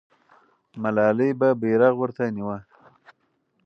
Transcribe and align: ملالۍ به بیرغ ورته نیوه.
ملالۍ 0.81 1.31
به 1.39 1.49
بیرغ 1.61 1.95
ورته 1.97 2.23
نیوه. 2.35 2.57